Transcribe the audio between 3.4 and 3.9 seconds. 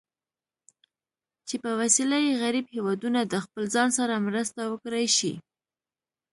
خپل ځان